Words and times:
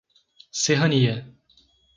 Serrania 0.61 1.15